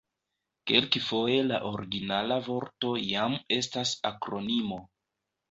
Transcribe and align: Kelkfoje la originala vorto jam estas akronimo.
Kelkfoje 0.69 1.43
la 1.49 1.59
originala 1.71 2.39
vorto 2.47 2.95
jam 3.11 3.37
estas 3.59 3.95
akronimo. 4.13 4.83